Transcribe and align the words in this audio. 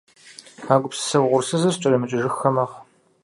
А 0.71 0.73
гупсысэ 0.81 1.17
угъурсызыр 1.23 1.73
скӀэрымыкӀыжыххэ 1.75 2.49
мэхъу. 2.55 2.81